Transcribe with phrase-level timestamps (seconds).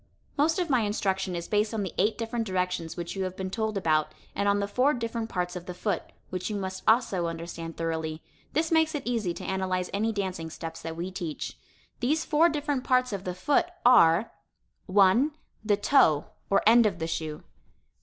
[0.35, 3.51] Most of my instruction is based on the eight different directions which you have been
[3.51, 7.27] told about, and on the four different parts of the foot, which you must also
[7.27, 8.23] understand thoroughly.
[8.53, 11.55] This makes it easy to analyze any dancing steps that we teach.
[11.99, 14.31] These four different parts of the foot are:
[14.87, 15.33] 1,
[15.63, 17.43] the toe, or end of the shoe.